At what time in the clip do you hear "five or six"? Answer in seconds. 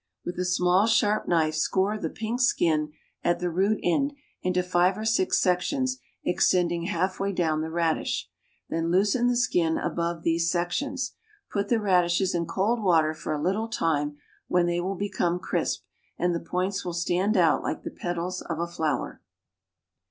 4.63-5.39